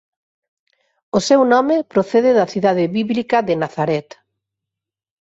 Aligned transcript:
O 1.17 1.19
seu 1.27 1.41
nome 1.53 1.75
procede 1.93 2.31
da 2.39 2.49
cidade 2.53 2.85
bíblica 2.97 3.37
de 3.47 3.53
Nazaret. 3.61 4.07